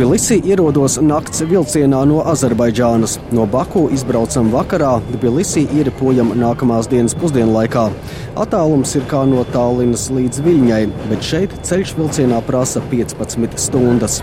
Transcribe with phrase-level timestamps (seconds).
[0.00, 3.18] Tbilisī ierodos nakts vilcienā no Azerbaidžānas.
[3.36, 7.84] No Baku izbraucam vakarā, Tbilisī ieripojam nākamās dienas pusdienlaikā.
[8.46, 10.82] Attālums ir kā no Tallinas līdz Viļņai,
[11.12, 14.22] bet šeit ceļš vilcienā prasa 15 stundas.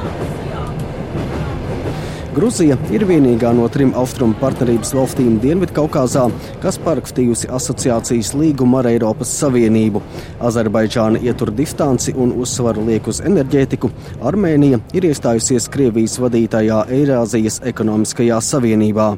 [2.37, 6.27] Gruzija ir vienīgā no trim austrumu partnerības valstīm Dienvidkaukāzā,
[6.61, 10.03] kas parakstījusi asociācijas līgumu ar Eiropas Savienību.
[10.45, 13.89] Azerbaidžāna ietur distanci un uzsvaru liek uz enerģētiku.
[14.21, 19.15] Armēnija ir iestājusies Krievijas vadītajā Eirāzijas ekonomiskajā savienībā.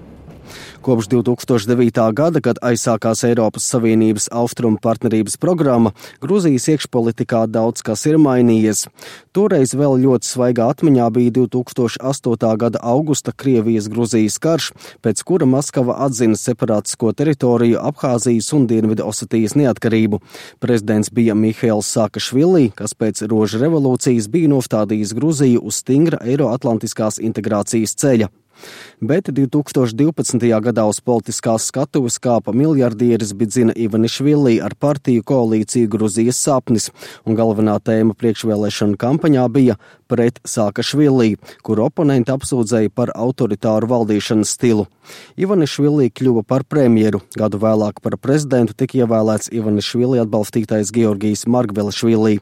[0.82, 2.14] Kopš 2009.
[2.16, 5.92] gada, kad aizsākās Eiropas Savienības austrumu partnerības programma,
[6.24, 8.86] Grūzijas iekšpolitikā daudz kas ir mainījies.
[9.36, 12.56] Toreiz vēl ļoti svaigā atmiņā bija 2008.
[12.64, 14.72] gada augusta Krievijas-Grūzijas karš,
[15.04, 20.24] pēc kura Maskava atzina separātisko teritoriju Abhāzijas un Dienvidu Osetijas neatkarību.
[20.64, 28.00] Prezidents bija Mihails Sakašvili, kas pēc roža revolūcijas bija nostādījis Grūziju uz stingra Eiroatlantiskās integrācijas
[28.00, 28.32] ceļa
[29.02, 30.46] bet 2012.
[30.66, 36.90] gadā uz politiskās skatuves kāpa miljardieris Bidzina Ivanišvili ar partiju koalīciju Gruzijas sapnis,
[37.26, 39.78] un galvenā tēma priekšvēlēšana kampaņā bija
[40.10, 44.88] pret Sākašvili, kur oponenti apsūdzēja par autoritāru valdīšanas stilu.
[45.40, 52.40] Ivanišvili kļuva par premjeru, gadu vēlāk par prezidentu tika ievēlēts Ivanišvili atbalstītais Georgijs Margvelišvili.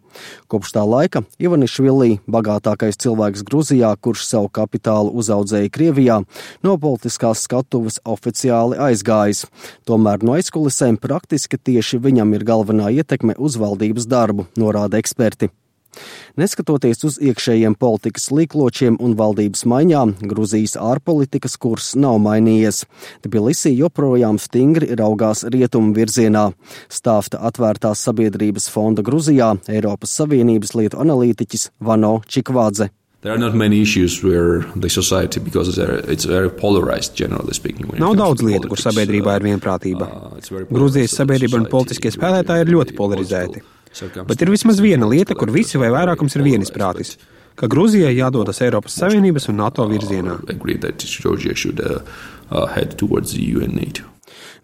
[0.51, 6.06] Kopš tā laika Ivanišvili, bagātākais cilvēks Gruzijā, kurš savu kapitālu uzaudzēja Krievijā,
[6.65, 9.45] no politiskās skatuves oficiāli aizgājis.
[9.87, 15.51] Tomēr no aizkulisēm praktiski tieši viņam ir galvenā ietekme uz valdības darbu, norāda eksperti.
[16.37, 22.83] Neskatoties uz iekšējiem politikas līkločiem un valdības maiņām, Gruzijas ārpolitikas kurs nav mainījies.
[23.25, 26.51] Tbilisī joprojām stingri raugās rietumu virzienā.
[26.93, 32.91] Stāsta atvērtās sabiedrības fonda Gruzijā Eiropas Savienības lietu analītiķis Vano Čikvādze.
[38.01, 40.07] Nav daudz lietu, kur sabiedrībā ir vienprātība.
[40.07, 43.65] Uh, Grūzijas sabiedrība un politiskie spēlētāji ir ļoti polarizēti.
[44.27, 47.17] Bet ir vismaz viena lieta, kur visi vai vairākums ir vienisprātis
[47.57, 50.37] ka Grūzijai jādodas Eiropas Savienības un NATO virzienā.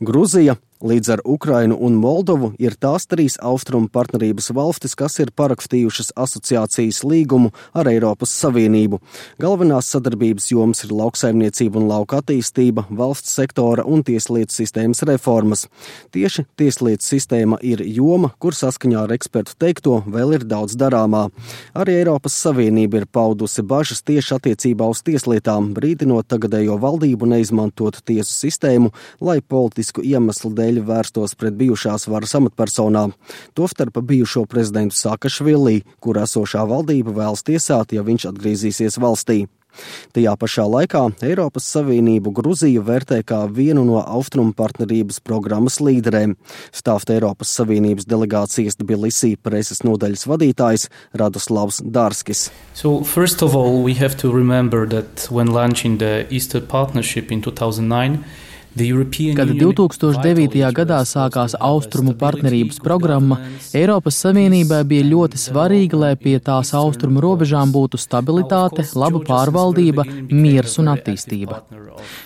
[0.04, 6.10] Grūzija Līdz ar Ukrainu un Moldovu ir tās trīs austrumu partnerības valstis, kas ir parakstījušas
[6.20, 9.00] asociācijas līgumu ar Eiropas Savienību.
[9.40, 15.70] Galvenās sadarbības jomas ir lauksaimniecība un lauka attīstība, valsts sektora un tieslietu sistēmas reformas.
[16.12, 21.30] Tieši tieslietu sistēma ir joma, kur saskaņā ar ekspertu teikto vēl ir daudz darāmā.
[21.80, 28.36] Arī Eiropas Savienība ir paudusi bažas tieši attiecībā uz tieslietām, brīdinot tagadējo valdību neizmantot tiesu
[28.36, 28.92] sistēmu,
[29.24, 33.14] lai politisku iemeslu dēļ dēļ vērstos pret bijušās varas amatpersonām,
[33.54, 39.46] tostarp bijušo prezidentu Sakašvilī, kur esošā valdība vēlas tiesāt, ja viņš atgriezīsies valstī.
[40.14, 46.36] Tajā pašā laikā Eiropas Savienību Gruziju vērtē kā vienu no austrumu partnerības programmas līderēm,
[46.70, 50.86] stāsta Eiropas Savienības delegācijas Tbilisī preses nodaļas vadītājs
[51.18, 52.52] Radoslavs Dārskis.
[52.78, 57.42] So, first of all, we have to remember that when launching the Eastern Partnership in
[57.42, 58.22] 2009,
[58.74, 60.56] Kad 2009.
[60.74, 63.38] gadā sākās Austrumu partnerības programma,
[63.78, 70.80] Eiropas Savienībai bija ļoti svarīgi, lai pie tās austrumu robežām būtu stabilitāte, laba pārvaldība, miers
[70.82, 71.62] un attīstība.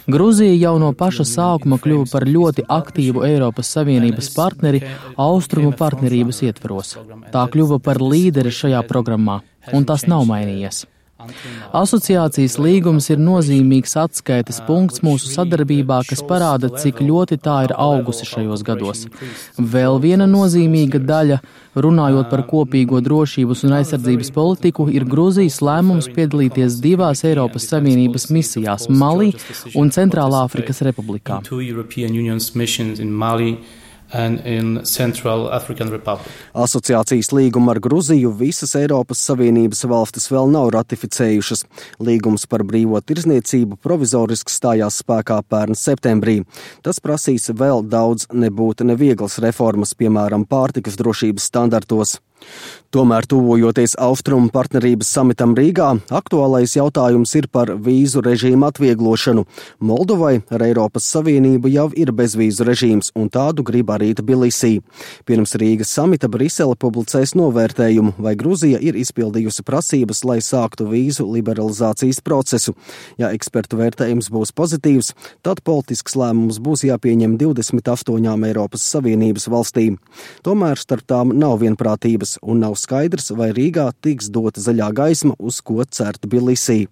[0.07, 4.85] Gruzija jau no paša sākuma kļuva par ļoti aktīvu Eiropas Savienības partneri
[5.19, 6.95] Austrumu partnerības ietveros.
[7.33, 9.41] Tā kļuva par līderi šajā programmā,
[9.75, 10.85] un tas nav mainījies.
[11.17, 18.27] Asociācijas līgums ir nozīmīgs atskaites punkts mūsu sadarbībā, kas parāda, cik ļoti tā ir augusi
[18.29, 19.07] šajos gados.
[19.57, 21.39] Vēl viena nozīmīga daļa,
[21.73, 28.85] runājot par kopīgo drošības un aizsardzības politiku, ir Grūzijas lēmums piedalīties divās Eiropas Savienības misijās
[28.93, 29.33] Malī
[29.73, 31.41] un Centrālā Afrikas Republikā.
[36.55, 41.65] Asociācijas līgumu ar Gruziju visas Eiropas Savienības valstis vēl nav ratificējušas.
[41.99, 46.39] Līgums par brīvo tirzniecību provizoriski stājās spēkā pērn septembrī.
[46.87, 52.17] Tas prasīs vēl daudz nebūtu nevieglas reformas, piemēram, pārtikas drošības standartos.
[52.87, 59.43] Tomēr, tuvojoties Austrumu partnerības samitam Rīgā, aktuālais jautājums ir par vīzu režīmu atvieglošanu.
[59.83, 64.77] Moldovai ar Eiropas Savienību jau ir bezvīzu režīms, un tādu grib arī Tbilisī.
[65.27, 72.23] Pirms Rīgas samita Brisele publicēs novērtējumu, vai Gruzija ir izpildījusi prasības, lai sāktu vīzu liberalizācijas
[72.23, 72.77] procesu.
[73.19, 75.11] Ja ekspertu vērtējums būs pozitīvs,
[75.43, 79.99] tad politisks lēmums būs jāpieņem 28 Eiropas Savienības valstīm.
[80.47, 85.59] Tomēr starp tām nav vienprātības un nav skaidrs, vai Rīgā tiks dota zaļā gaisma, uz
[85.61, 86.85] ko certa Bilisī.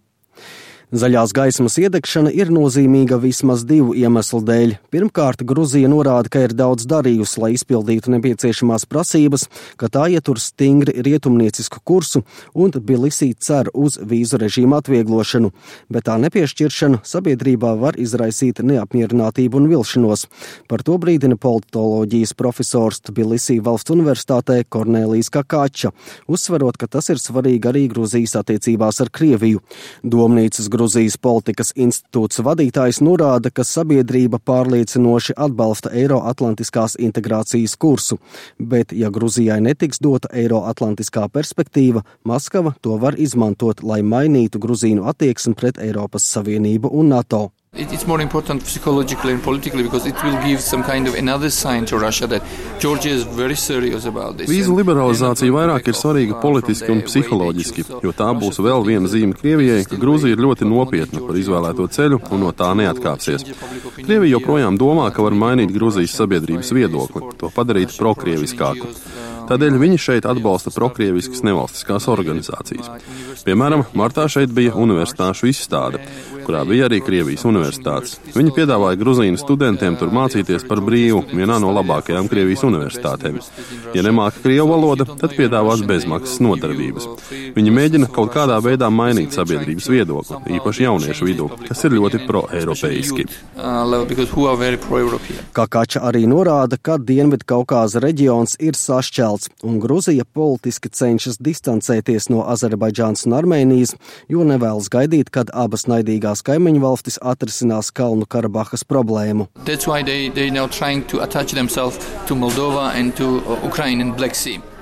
[0.96, 4.70] Zaļās gaismas iedegšana ir nozīmīga vismaz divu iemeslu dēļ.
[4.96, 9.44] Pirmkārt, Gruzija norāda, ka ir daudz darījusi, lai izpildītu nepieciešamās prasības,
[9.76, 12.22] ka tā ietur stingri rietumniecisku kursu
[12.56, 15.50] un Bilisī cer uz vīzu režīmu atvieglošanu,
[15.92, 20.30] bet tā nepiešķiršana sabiedrībā var izraisīt neapmierinātību un vilšanos.
[20.72, 25.92] Par to brīdina politoloģijas profesors Bilisī valsts universitātē Kornēlijs Kakāča,
[26.32, 29.60] uzsverot, ka tas ir svarīgi arī Gruzijas attiecībās ar Krieviju.
[30.08, 30.85] Domnīcas Gruzijas
[31.22, 38.20] politikas institūts vadītājs norāda, ka sabiedrība pārliecinoši atbalsta Eiroatlantiskās integrācijas kursu,
[38.60, 45.56] bet ja Gruzijai netiks dota Eiroatlantiskā perspektīva, Maskava to var izmantot, lai mainītu Gruzīnu attieksmi
[45.58, 47.55] pret Eiropas Savienību un NATO.
[47.78, 51.86] It's more important psychologically and politically because it will give some kind of another sign
[51.88, 52.42] to Russia that
[52.80, 54.48] Georgia is very serious about this.
[54.50, 59.84] Vīzu liberalizācija vairāk ir svarīga politiski un psiholoģiski, jo tā būs vēl viena zīme Krievijai,
[59.92, 63.44] ka Grūzija ir ļoti nopietna par izvēlēto ceļu un no tā neatkāpsies.
[63.98, 68.94] Krievija joprojām domā, ka var mainīt Grūzijas sabiedrības viedokli, to padarīt prokrieviskāku.
[69.46, 72.88] Tādēļ viņi šeit atbalsta prokrieviskas nevalstiskās organizācijas.
[73.46, 76.02] Piemēram, martā šeit bija universitāšu izstāde,
[76.46, 78.18] kurā bija arī Krievijas universitātes.
[78.36, 83.40] Viņi piedāvāja Gruzīnu studentiem tur mācīties par brīvu vienā no labākajām Krievijas universitātēm.
[83.96, 87.08] Ja nemāca Krievu valoda, tad piedāvās bezmaksas nodarbības.
[87.56, 93.28] Viņi mēģina kaut kādā veidā mainīt sabiedrības viedokli, īpaši jauniešu vidū, kas ir ļoti pro-eiropeiski.
[95.56, 102.44] Kakača arī norāda, ka Dienvidu Kaukāza reģions ir sašķelts, un Gruzija politiski cenšas distancēties no
[102.52, 103.96] Azerbaidžānas un Armēnijas,
[104.32, 109.48] jo nevēlas gaidīt, kad abas naidīgās tuvākās kaimiņu valstis atrisinās Kalnu Karabahas problēmu.
[109.66, 110.50] They, they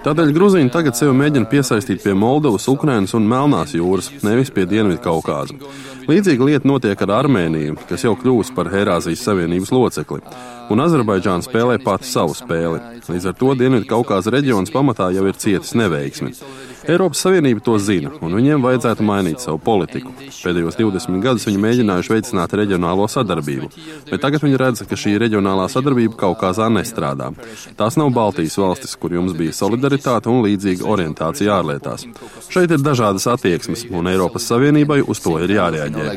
[0.04, 5.00] Tādēļ Grūzija tagad sevi mēģina piesaistīt pie Moldovas, Ukrainas un Melnās jūras, nevis pie Dienvidu
[5.00, 5.56] Kaukāza.
[6.10, 10.20] Līdzīga lieta notiek ar Armēniju, kas jau kļūst par Eirāzijas Savienības locekli,
[10.70, 13.00] un Azerbaidžāna spēlē pati savu spēli.
[13.08, 16.36] Līdz ar to Dienvidu Kaukāza reģions pamatā jau ir cietis neveiksmi.
[16.84, 20.12] Eiropas Savienība to zina, un viņiem vajadzētu mainīt savu politiku.
[20.20, 23.70] Pēdējos 20 gadus viņi mēģinājuši veicināt reģionālo sadarbību,
[24.10, 27.32] bet tagad viņi redz, ka šī reģionālā sadarbība Kaukazā nestrādā.
[27.80, 32.04] Tās nav Baltijas valstis, kur jums bija solidaritāte un līdzīga orientācija ārlietās.
[32.52, 36.12] Šeit ir dažādas attieksmes, un Eiropas Savienībai uz to ir jārēģē.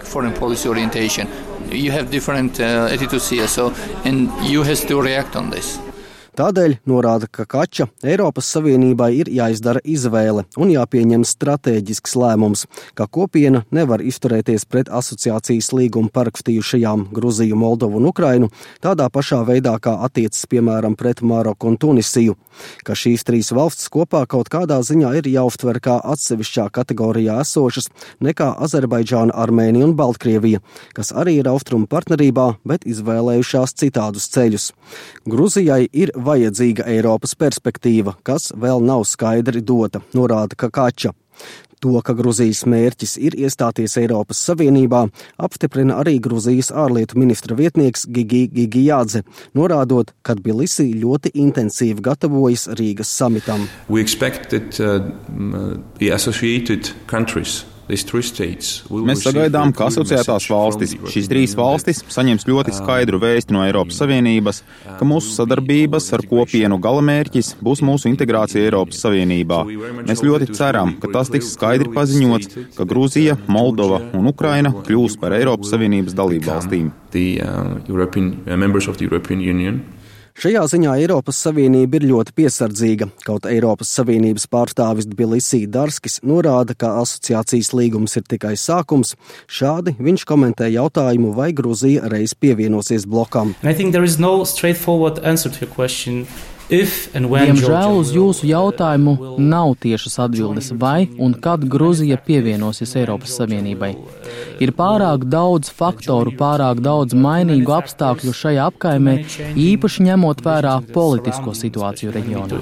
[1.72, 3.72] You have different uh, attitudes here, so
[4.04, 5.80] and you have to react on this.
[6.36, 13.62] Tādēļ norāda, ka Kača Eiropas Savienībai ir jāizdara izvēle un jāpieņem strateģisks lēmums, ka kopiena
[13.72, 18.50] nevar izturēties pret asociācijas līgumu parakstījušajām Gruziju, Moldovu un Ukrainu
[18.84, 22.36] tādā pašā veidā, kā attiecas piemēram pret Maroku un Tunisiju,
[22.84, 27.88] ka šīs trīs valstis kopā kaut kādā ziņā ir jāuztver kā atsevišķā kategorijā esošas
[28.20, 30.60] nekā Azerbaidžāna, Armēnija un Baltkrievija,
[30.92, 34.70] kas arī ir austrumu partnerībā, bet izvēlējušās citādus ceļus.
[35.24, 41.14] Gruzijai ir vajadzīga Eiropas perspektīva, kas vēl nav skaidri dota, norāda Kakača.
[41.84, 45.02] To, ka Gruzijas mērķis ir iestāties Eiropas Savienībā,
[45.37, 49.23] apstiprina arī Gruzijas ārlietu ministra vietnieks Gigi Gigijādze,
[49.55, 53.69] norādot, ka Tbilisī ļoti intensīvi gatavojas Rīgas samitam.
[53.88, 55.12] We expect that, uh,
[59.06, 64.62] Mēs sagaidām, ka asociētās valstis, šīs trīs valstis, saņems ļoti skaidru vēsti no Eiropas Savienības,
[64.98, 69.62] ka mūsu sadarbības ar kopienu galamērķis būs mūsu integrācija Eiropas Savienībā.
[70.02, 75.36] Mēs ļoti ceram, ka tas tiks skaidri paziņots, ka Grūzija, Moldova un Ukraina kļūs par
[75.38, 76.90] Eiropas Savienības dalību valstīm.
[77.14, 77.78] The, uh,
[80.36, 86.90] Šajā ziņā Eiropas Savienība ir ļoti piesardzīga, kaut Eiropas Savienības pārstāvis Tbilisī Darskis norāda, ka
[87.00, 89.14] asociācijas līgums ir tikai sākums.
[89.48, 93.55] Šādi viņš komentē jautājumu, vai Gruzija reiz pievienosies blokam.
[96.69, 103.94] Diemžēl uz jūsu jautājumu nav tiešas atbildes, vai un kad Gruzija pievienosies Eiropas Savienībai.
[104.63, 109.17] Ir pārāk daudz faktoru, pārāk daudz mainīgu apstākļu šajā apkaimē,
[109.60, 112.60] īpaši ņemot vērā politisko situāciju reģionā.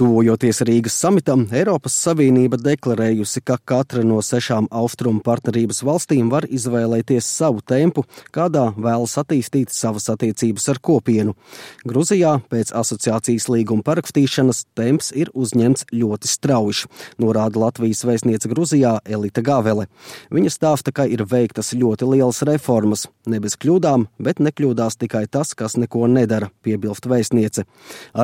[0.00, 7.28] Tuvojoties Rīgas samitam, Eiropas Savienība deklarējusi, ka katra no sešām austrumu partnerības valstīm var izvēlēties
[7.38, 8.04] savu tempu,
[8.34, 11.36] kādā vēlas attīstīt savas attiecības ar kopienu.
[11.86, 16.88] Gruzijā pēc asociācijas līguma parakstīšanas temps ir uzņemts ļoti strauji,
[17.22, 19.88] norāda Latvijas vēstniece Gruzijā Elita Gavele.
[20.32, 25.52] Viņa stāsta, ka ir veiktas ļoti lielas reformas, ne bez kļūdām, bet nekļūdās tikai tas,
[25.58, 27.66] kas neko nedara, piebilst vēstniece.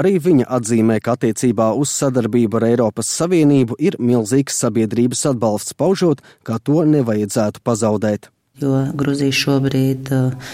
[0.00, 6.24] Arī viņa atzīmē, ka attiecībā uz sadarbību ar Eiropas Savienību ir milzīgs sabiedrības atbalsts, paužot,
[6.46, 10.48] ka to nevajadzētu pazaudēt jo Grūzija šobrīd uh,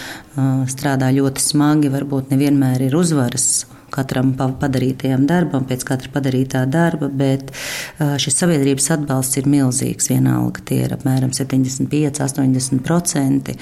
[0.69, 3.65] strādā ļoti smagi, varbūt nevienmēr ir uzvaras
[3.95, 7.53] katram padarītajam darbam, pēc katra padarītā darba, bet
[8.21, 10.09] šis sabiedrības atbalsts ir milzīgs.
[10.11, 13.55] Vienalga tie ir apmēram 75, 80%,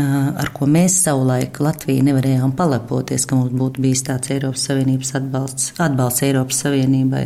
[0.00, 5.72] ar ko mēs savulaik Latvija nevarējām palepoties, ka mums būtu bijis tāds Eiropas Savienības atbalsts,
[5.82, 7.24] atbalsts Eiropas Savienībai.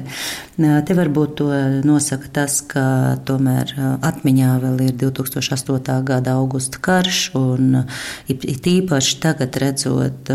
[0.54, 1.48] Te varbūt to
[1.86, 2.84] nosaka tas, ka
[3.26, 3.74] tomēr
[4.06, 5.98] atmiņā vēl ir 2008.
[6.06, 7.82] gada augusta karš, un
[8.30, 10.30] it īpaši tagad redzot,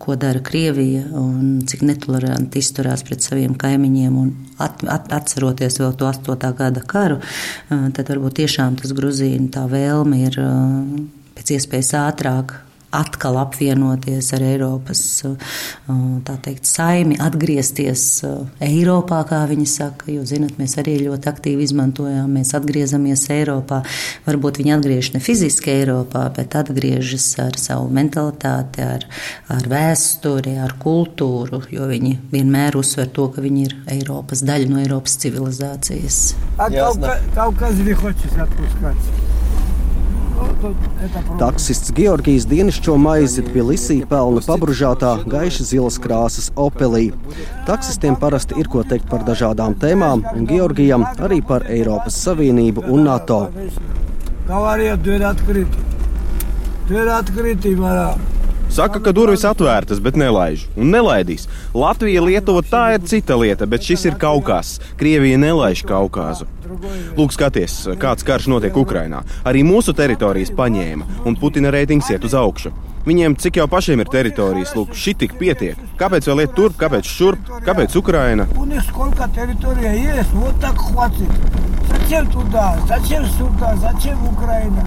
[0.00, 4.18] ko dara Krievija un un cik netoleranti izturās pret saviem kaimiņiem.
[4.60, 6.36] At, at, atceroties vēl to 8.
[6.58, 7.20] gada karu,
[7.68, 10.40] tad varbūt tiešām tas Gruzīna tā vēlme ir
[11.36, 12.58] pēc iespējas ātrāk
[12.90, 15.36] atkal apvienoties ar Eiropas uh,
[16.42, 20.10] teikt, saimi, atgriezties uh, Eiropā, kā viņi saka.
[20.10, 23.82] Jo, zinat, mēs arī ļoti aktīvi izmantojām, mēs atgriežamies Eiropā.
[24.26, 29.06] Varbūt viņi atgriežas ne fiziski Eiropā, bet atgriežas ar savu mentalitāti, ar,
[29.54, 34.82] ar vēsturi, ar kultūru, jo viņi vienmēr uzsver to, ka viņi ir Eiropas daļa no
[34.82, 36.22] Eiropas civilizācijas.
[36.58, 39.39] Kaut kas bija hocis atpūskats.
[41.40, 47.10] Taksists Georgijas dienasčo maizi Tbilisī pelna pabružātā gaiši zilas krāsas Opelī.
[47.68, 53.08] Taksistiem parasti ir ko teikt par dažādām tēmām, un Georgijam arī par Eiropas Savienību un
[53.08, 53.40] NATO.
[58.75, 60.65] Saka, ka durvis atvērtas, bet nelaiž.
[60.75, 61.45] Un nelaidīs.
[61.71, 64.79] Latvija, Lietuva tā ir cita lieta, bet šis ir Kaukās.
[64.99, 66.47] Krievija nelaiž Kaukāzu.
[67.15, 69.21] Lūk, skaties, kāds karš notiek Ukrajinā.
[69.47, 72.73] Arī mūsu teritorijas paņēma, un Putina reitings iet uz augšu.
[73.05, 75.79] Viņiem cik jau pašiem ir teritorijas, lūk, šī tik pietiek.
[76.01, 78.49] Kāpēc vēl iet turp, kāpēc šurp, kāpēc Ukraina?
[82.05, 82.77] Zачем туда?
[82.87, 83.75] Зачем сюда?
[83.77, 84.85] Зачем Украина?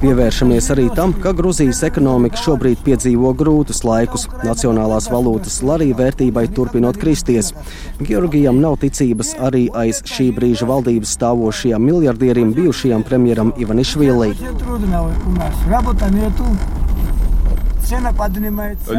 [0.00, 6.96] Pievēršamies arī tam, ka Grūzijas ekonomika šobrīd piedzīvo grūtus laikus, nacionālās valūtas larī vērtībai turpinot
[7.02, 7.52] kristies.
[8.00, 14.32] Georgijam nav ticības arī aiz šī brīža valdības stāvošajam miljardierim, bijušajam premjeram Ivanišvili.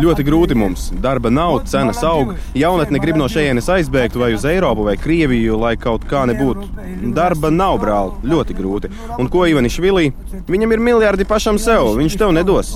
[0.02, 0.90] Ļoti grūti mums.
[1.04, 2.34] Darba nav, cenas aug.
[2.58, 6.68] Jaunatne grib no šejienes aizbēgt vai uz Eiropu vai Krieviju, lai kaut kā nebūtu.
[7.16, 8.14] Darba nav, brāl.
[8.24, 8.92] Ļoti grūti.
[9.18, 10.12] Un ko Ivanišvilī?
[10.52, 11.94] Viņam ir miljardi pašam sev.
[12.00, 12.76] Viņš tev nedos.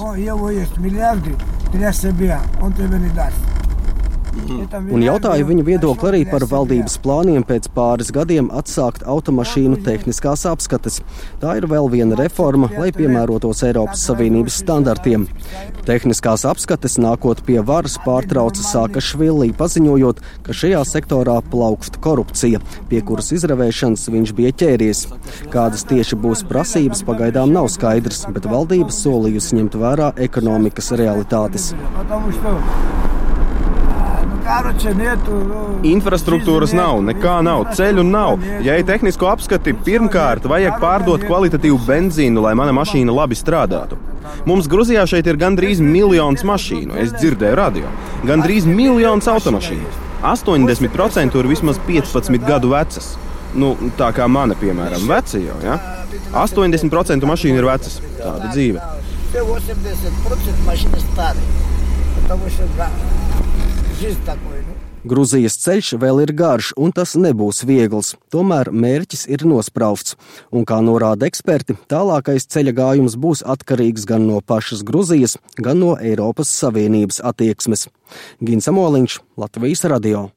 [4.35, 10.99] Un jautāju viņa viedokli arī par valdības plāniem pēc pāris gadiem atsākt automašīnu tehniskās apskates.
[11.41, 15.25] Tā ir vēl viena reforma, lai piemērotos Eiropas Savienības standartiem.
[15.87, 22.61] Tehniskās apskates nākot pie varas pārtrauca Sākašvili, paziņojot, ka šajā sektorā plaukst korupcija,
[22.91, 25.05] pie kuras izravēšanas viņš bija ķēries.
[25.53, 31.71] Kādas tieši būs prasības, pagaidām nav skaidrs, bet valdība solījusi ņemt vērā ekonomikas realitātes.
[35.89, 38.43] Infrastruktūras nav, nekā nav, ceļu nav.
[38.65, 43.97] Ja ir tehnisko apskati, pirmkārt vajag pārdot kvalitatīvu benzīnu, lai mana mašīna labi strādātu.
[44.45, 47.89] Mums Grūzijā šeit ir gandrīz miljons mašīnu, es dzirdēju radio.
[48.25, 49.89] Gandrīz miljons automašīnu.
[50.25, 53.15] 80% ir vismaz 15 gadu vecas.
[53.55, 55.57] Nu, tā kā mana, piemēram, veca jau.
[55.63, 55.79] Ja?
[56.45, 58.01] 80% mašīnu ir vecas.
[58.19, 58.81] Tāda dzīve.
[59.35, 61.53] 80% mašīnas tādi.
[63.95, 64.75] Nu.
[65.07, 68.15] Gruzijas ceļš vēl ir garš, un tas nebūs viegls.
[68.33, 70.17] Tomēr mērķis ir nospraustīts,
[70.51, 75.95] un, kā norāda eksperti, tālākais ceļa gājums būs atkarīgs gan no pašas Gruzijas, gan no
[75.95, 77.87] Eiropas Savienības attieksmes.
[78.43, 80.31] Gins Amoliņš, Latvijas Radio.